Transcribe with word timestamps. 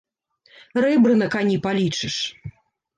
Рэбры 0.87 1.13
на 1.21 1.29
кані 1.37 1.63
палічыш. 1.69 2.21